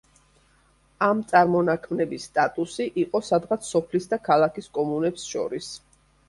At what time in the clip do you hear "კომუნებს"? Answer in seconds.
4.79-5.29